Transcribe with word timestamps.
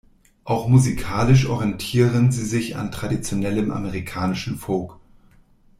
Auch 0.45 0.67
musikalisch 0.67 1.45
orientieren 1.45 2.31
sie 2.31 2.43
sich 2.43 2.75
an 2.75 2.91
traditionellem 2.91 3.69
amerikanischen 3.69 4.57
Folk. 4.57 4.97